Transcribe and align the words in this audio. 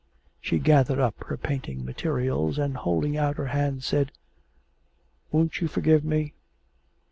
She 0.39 0.57
gathered 0.57 0.97
up 0.97 1.23
her 1.25 1.37
painting 1.37 1.85
materials, 1.85 2.57
and, 2.57 2.75
holding 2.75 3.17
out 3.17 3.35
her 3.37 3.45
hand, 3.45 3.83
said, 3.83 4.11
'Won't 5.31 5.61
you 5.61 5.67
forgive 5.67 6.03
me?' 6.03 6.33